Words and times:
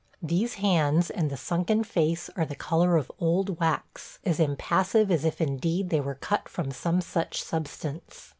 These 0.23 0.55
hands 0.55 1.11
and 1.11 1.29
the 1.29 1.37
sunken 1.37 1.83
face 1.83 2.27
are 2.35 2.43
the 2.43 2.55
color 2.55 2.97
of 2.97 3.11
old 3.19 3.59
wax, 3.59 4.17
as 4.25 4.39
impassive 4.39 5.11
as 5.11 5.23
if 5.25 5.39
indeed 5.39 5.91
they 5.91 6.01
were 6.01 6.15
cut 6.15 6.49
from 6.49 6.71
some 6.71 7.01
such 7.01 7.43
substance. 7.43 8.29